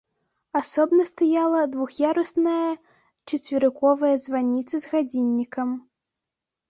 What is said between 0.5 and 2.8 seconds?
Асобна стаяла двух'ярусная